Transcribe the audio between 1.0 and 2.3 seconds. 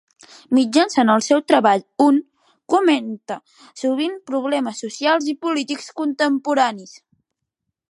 el seu treball Hunt